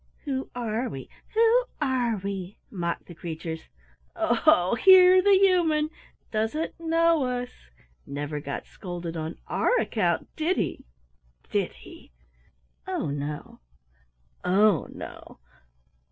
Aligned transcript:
"Who 0.23 0.49
are 0.55 0.89
we? 0.89 1.11
Who 1.35 1.65
are 1.79 2.17
we?" 2.17 2.57
mocked 2.71 3.05
the 3.05 3.13
creatures. 3.13 3.67
"O 4.15 4.33
ho, 4.33 4.73
hear 4.73 5.21
the 5.21 5.37
human! 5.37 5.91
Doesn't 6.31 6.73
know 6.79 7.23
us 7.25 7.69
never 8.07 8.39
got 8.39 8.65
scolded 8.65 9.15
on 9.15 9.37
our 9.45 9.79
account, 9.79 10.35
did 10.35 10.57
he, 10.57 10.85
did 11.51 11.73
he? 11.73 12.11
Oh, 12.87 13.11
no; 13.11 13.59
oh, 14.43 14.87
no! 14.91 15.37